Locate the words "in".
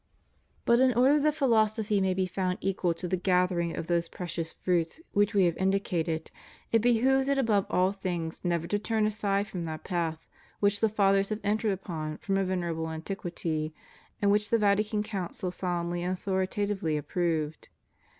0.79-0.95